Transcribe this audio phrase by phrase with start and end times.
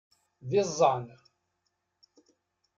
[0.49, 1.05] D iẓẓan!